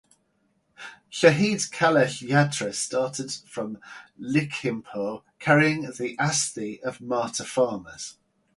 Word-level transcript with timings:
Shaheed 1.11 1.69
Kalash 1.69 2.27
Yatra 2.27 2.73
started 2.73 3.31
from 3.47 3.77
Lakhimpur 4.19 5.21
carrying 5.37 5.83
the 5.91 6.17
asthi 6.19 6.81
of 6.81 7.01
martyr-farmers. 7.01 8.17